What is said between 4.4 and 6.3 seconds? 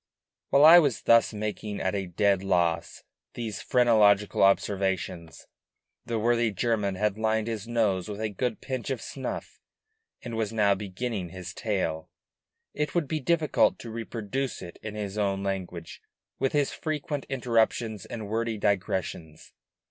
observations, the